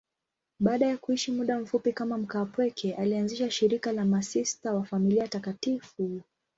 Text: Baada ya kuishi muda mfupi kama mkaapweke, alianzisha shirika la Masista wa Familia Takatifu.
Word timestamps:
Baada 0.59 0.87
ya 0.87 0.97
kuishi 0.97 1.31
muda 1.31 1.59
mfupi 1.59 1.93
kama 1.93 2.17
mkaapweke, 2.17 2.93
alianzisha 2.93 3.51
shirika 3.51 3.91
la 3.91 4.05
Masista 4.05 4.73
wa 4.73 4.85
Familia 4.85 5.27
Takatifu. 5.27 6.21